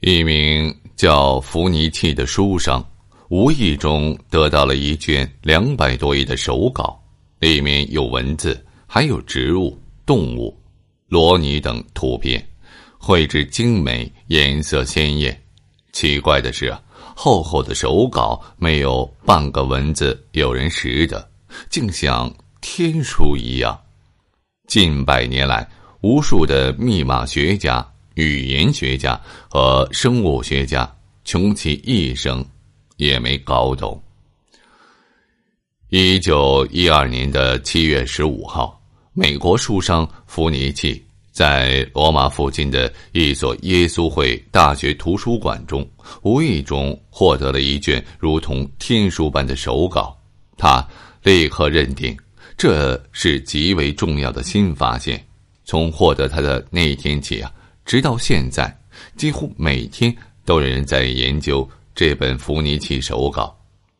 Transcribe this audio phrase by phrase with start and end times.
[0.00, 2.82] 一名叫福尼契的书生，
[3.28, 6.98] 无意中得到了一卷两百多页的手稿，
[7.38, 10.58] 里面有文字，还有植物、动物、
[11.06, 12.42] 裸女等图片，
[12.96, 15.38] 绘制精美，颜色鲜艳。
[15.92, 16.74] 奇怪的是，
[17.14, 21.28] 厚厚的手稿没有半个文字有人识的，
[21.68, 22.32] 竟像
[22.62, 23.78] 天书一样。
[24.66, 25.68] 近百年来，
[26.00, 27.86] 无数的密码学家。
[28.20, 29.18] 语言学家
[29.48, 32.44] 和生物学家穷其一生
[32.98, 34.00] 也没搞懂。
[35.88, 38.78] 一九一二年的七月十五号，
[39.14, 41.02] 美国书商弗尼契
[41.32, 45.88] 在罗马附近的一所耶稣会大学图书馆中，
[46.20, 50.14] 无意中获得了一卷如同天书般的手稿。
[50.58, 50.86] 他
[51.22, 52.14] 立刻认定
[52.58, 55.24] 这是极为重要的新发现。
[55.64, 57.50] 从获得他的那一天起啊。
[57.90, 58.72] 直到现在，
[59.16, 63.52] 几乎每天都有人在研究这本伏尼契手稿。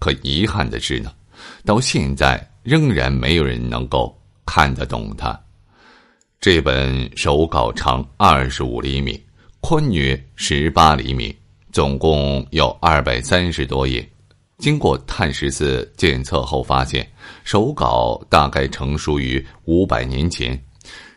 [0.00, 1.12] 可遗憾的是呢，
[1.64, 4.12] 到现在仍然没有人能够
[4.44, 5.40] 看得懂它。
[6.40, 9.22] 这本手稿长二十五厘米，
[9.60, 11.32] 宽约十八厘米，
[11.70, 14.04] 总共有二百三十多页。
[14.58, 17.08] 经过碳十四检测后，发现
[17.44, 20.60] 手稿大概成书于五百年前。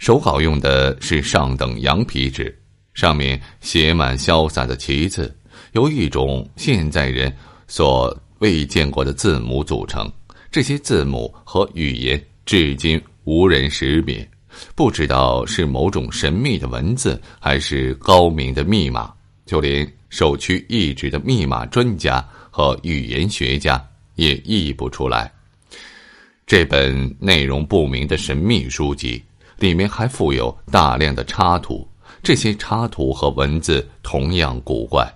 [0.00, 2.54] 手稿用的是上等羊皮纸，
[2.94, 5.36] 上面写满潇洒的旗子，
[5.72, 7.30] 由一种现在人
[7.66, 10.10] 所未见过的字母组成。
[10.50, 14.26] 这些字母和语言至今无人识别，
[14.76, 19.12] 不知道是某种神秘的文字，还是高明的密码。
[19.44, 23.84] 就连首屈一指的密码专家和语言学家
[24.14, 25.30] 也译不出来。
[26.46, 29.22] 这本内容不明的神秘书籍。
[29.60, 31.88] 里面还附有大量的插图，
[32.24, 35.06] 这些插图和文字同样古怪，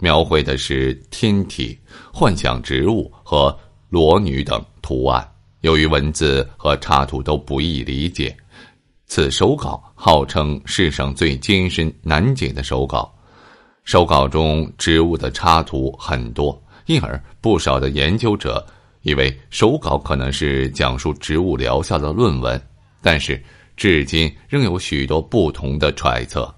[0.00, 1.78] 描绘的是天体、
[2.12, 3.56] 幻想植物和
[3.88, 5.24] 裸女等图案。
[5.60, 8.36] 由于文字和插图都不易理解，
[9.06, 13.14] 此手稿号称世上最艰深难解的手稿。
[13.84, 18.66] 手稿中植物的插图很多，因而不少的研究者
[19.02, 22.60] 以为手稿可能是讲述植物疗效的论文，
[23.00, 23.40] 但是。
[23.76, 26.50] 至今仍有许多不同的揣测。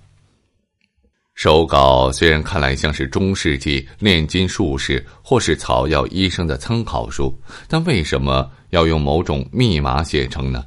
[1.38, 7.32] 手稿虽然看来像是中世纪炼金术士或是草药医生的参考书，
[7.69, 10.65] 但为什么要用某种密码写成呢？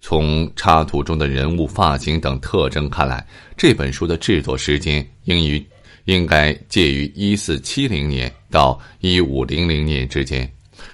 [0.00, 3.22] 从插图中的人物发型等特征看来，
[3.54, 5.62] 这本书的制作时间应于
[6.06, 10.50] 应该介于一四七零年到一五零零年之间。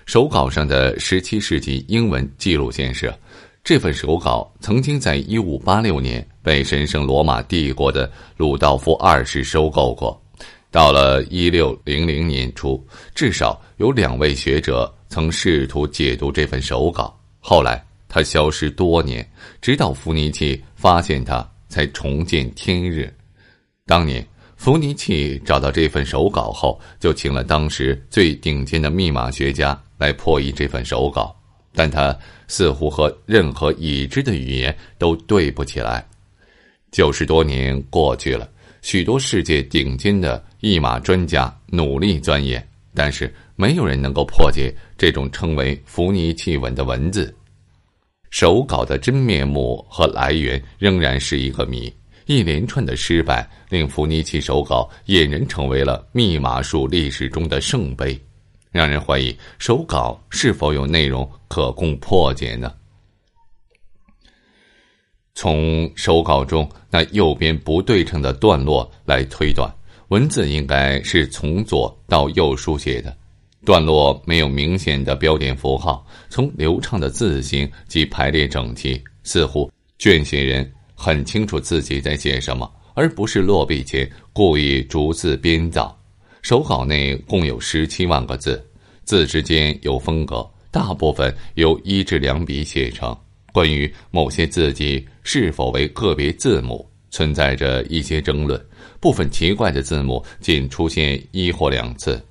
[0.07, 3.15] 手稿上的十七世纪英文记录显示。
[3.63, 10.21] 这份手稿曾经在1586年被神圣罗马帝国的鲁道夫二世收购过。
[10.71, 12.81] 到了1600年初，
[13.15, 17.19] 至少有两位学者曾试图解读这份手稿。
[17.41, 19.29] 后来，他消失多年，
[19.61, 23.13] 直到弗尼契发现他，才重见天日。
[23.85, 24.25] 当年，
[24.57, 31.35] 弗尼契找到这份手稿后，就请了当时最顶尖的密码学家来破译这份手稿。
[31.73, 36.07] 但他似乎和任何已知的语言都对不起来。
[36.91, 38.49] 九十多年过去了，
[38.83, 47.35] 许多世界顶尖的译码专家努力钻研，但是没有人能够破解这种称为伏尼契文的文字。
[48.31, 51.93] 手稿的真面目和来源仍然是一个谜。
[52.27, 58.17] 一连串的失败令伏尼契手稿俨然成为了密码术历史中的圣杯。
[58.71, 62.73] 让人怀疑手稿是否有内容可供破解呢？
[65.35, 69.73] 从手稿中那右边不对称的段落来推断，
[70.09, 73.17] 文字应该是从左到右书写的。
[73.65, 85.95] 段落没有明显的标点符号，从流畅的字形及排列整齐，似乎撰写人很清楚自己在写什么，而不是落笔前故意逐字编造。
[86.41, 88.67] 手稿内共有十七万个字，
[89.05, 93.15] 字之间有分隔，大部分由一至两笔写成。
[93.53, 98.61] 关于某些字迹是否为个别字母，存在着一些争论。
[99.01, 102.23] 部分奇怪的字母仅出现一或两次，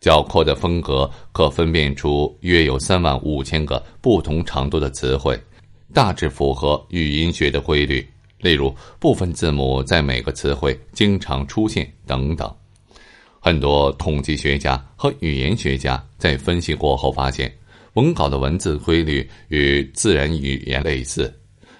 [0.00, 5.40] 较阔的风格可分辨出约有三万五千个不同长度的词汇，
[5.92, 8.06] 大致符合语音学的规律。
[8.40, 12.48] 例如，部分字母在每个词汇经常出现等等。
[13.40, 17.52] 很多统计学家和语言学家在分析过后发现，
[17.98, 21.34] 文稿的文字规律与自然语言类似。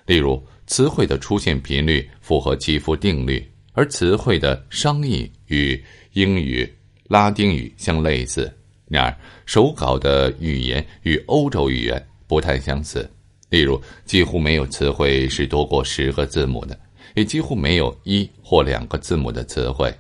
[0.05, 5.81] 例如，词汇的出现频率符合基夫定律，而词汇的商义与
[6.15, 6.69] 英语、
[7.05, 8.53] 拉丁语相类似。
[8.89, 9.17] 然而，
[9.47, 13.09] 手稿的语言与欧洲语言不太相似。
[13.49, 16.77] 例如，几乎没有词汇是多过十个字母的，
[17.15, 19.95] 也几乎没有一或两个字母的词汇。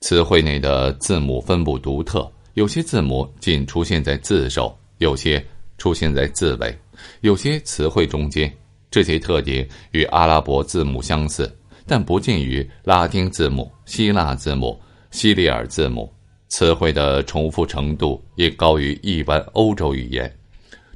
[0.00, 5.44] 词汇内的字母分布独特，有些字母仅出现在字首，有些
[5.78, 6.78] 出现在字尾，
[7.22, 8.50] 有些词汇中间。
[8.90, 11.50] 这些特点与阿拉伯字母相似，
[11.86, 14.78] 但不见于拉丁字母、希腊字母、
[15.10, 16.12] 西里尔字母。
[16.48, 20.30] 词汇的重复程度也高于一般欧洲语言，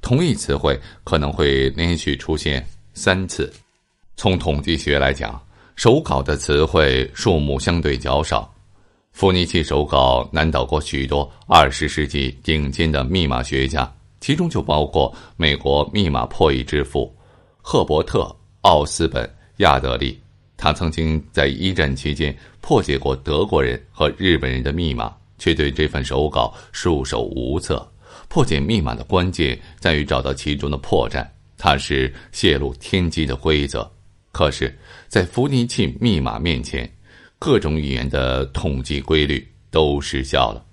[0.03, 3.51] 同一词汇可能会连续出现三次。
[4.17, 5.41] 从统计学来讲，
[5.77, 8.53] 手稿的词汇数目相对较少。
[9.13, 13.94] 伏尼契手稿难倒过许多二十世纪顶尖的密码学家，
[14.25, 17.15] 其中就包括美国密码破译之父
[17.61, 18.21] 赫伯特·
[18.63, 19.23] 奥斯本·
[19.59, 20.19] 亚德利。
[20.57, 25.15] 他曾经在一战期间破解过德国人和日本人的密码。
[25.37, 27.87] 却对这份手稿束手无策。
[28.29, 31.27] 破解密码的关键在于找到其中的破绽，
[31.59, 33.91] 它是泄露天机的规则。
[34.33, 34.75] 可是，
[35.07, 36.91] 在伏尼契密码面前，
[37.39, 40.65] 各种语言的统计规律都失效了。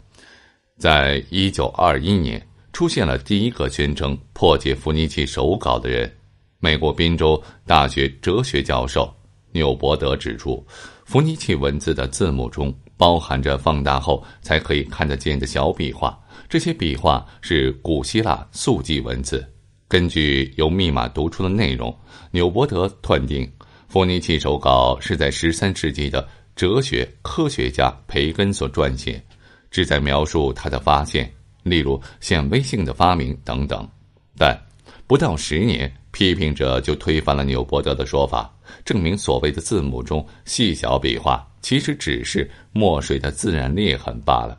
[0.77, 2.41] 在一九二一年，
[2.73, 6.11] 出现了第一个宣称破解伏尼契手稿的人——
[6.59, 9.13] 美国宾州大学哲学教授
[9.51, 10.65] 纽伯德指出，
[11.05, 12.73] 伏尼契文字的字母中。
[12.97, 16.15] 包含着放大后才可以看得见的小笔画，
[16.47, 19.43] 这些笔画是古希腊速记文字。
[19.87, 21.91] 根据由密码读出的内容，
[22.29, 23.51] 纽伯德断定，
[23.87, 29.19] 伏尼契手稿是在十三世纪的哲学科学家培根所撰写，
[29.71, 33.87] 旨在描述他的发现，例如显微镜的发明等等。
[34.37, 34.57] 但
[35.07, 38.53] 不到十年，批评者就推翻了纽伯德的说法，
[38.85, 41.47] 证明所谓的字母中细小笔画。
[41.61, 44.57] 其实只是墨水的自然裂痕罢了。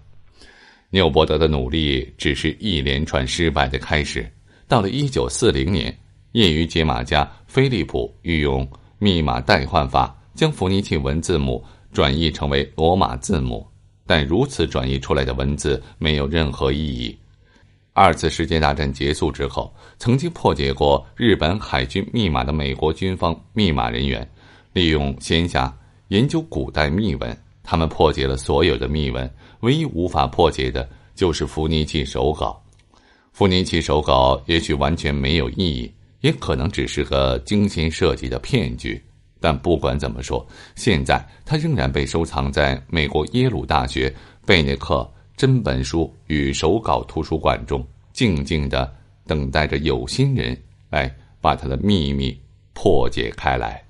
[0.90, 4.30] 纽伯德的努力只是一连串失败的开始。
[4.68, 5.92] 到了一九四零年，
[6.30, 8.64] 业余解码家菲利普运用
[8.98, 13.66] 密码代换法，将伏尼契文字母转译成为罗马字母。
[14.12, 17.16] 但如此转译出来的文字没有任何意义。
[17.94, 24.30] 二次世界大战结束之后，曾经破解过日本海军密码的美国军方密码人员，
[24.74, 25.72] 利用闲暇。
[26.08, 32.62] 研究古代密文，他们破解了所有的密文，唯一无法破解的就是伏尼契手稿。
[33.32, 39.02] 伏尼契手稿也许完全没有意义，也可能只是个精心设计的骗局。
[39.42, 40.46] 但不管怎么说，
[40.76, 44.14] 现在它仍然被收藏在美国耶鲁大学
[44.46, 45.06] 贝内克
[45.36, 48.90] 真本书与手稿图书馆中，静静的
[49.26, 50.56] 等待着有心人
[50.88, 52.38] 来把它的秘密
[52.72, 53.82] 破解开来。